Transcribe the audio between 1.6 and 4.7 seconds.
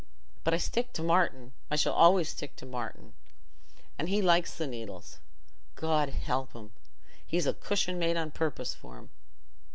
shall always stick to Martin. And he likes the